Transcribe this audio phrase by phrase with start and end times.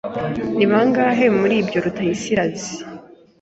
[0.57, 2.73] Ni bangahe muri ibyo Rutayisire azi?